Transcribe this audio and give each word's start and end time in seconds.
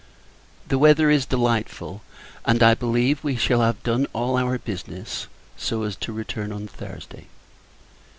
The 0.67 0.79
weather 0.79 1.11
is 1.11 1.27
delightful; 1.27 2.01
and, 2.43 2.63
I 2.63 2.73
believe, 2.73 3.23
we 3.23 3.35
shall 3.35 3.61
have 3.61 3.83
done 3.83 4.07
all 4.13 4.35
our 4.35 4.57
business, 4.57 5.27
so 5.55 5.83
as 5.83 5.95
to 5.97 6.11
return 6.11 6.51
on 6.51 6.65
Thursday. 6.67 7.27